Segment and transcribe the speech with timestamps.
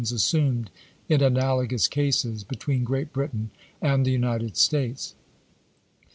[0.01, 0.71] tious assumed,
[1.09, 3.51] iu analogous cases, between Great Britain
[3.83, 5.13] and the United States.